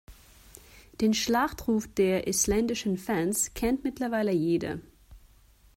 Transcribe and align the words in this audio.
Den 0.99 1.13
Schlachtruf 1.13 1.87
der 1.93 2.25
isländischen 2.25 2.97
Fans 2.97 3.53
kennt 3.53 3.83
mittlerweile 3.83 4.31
jeder. 4.31 4.79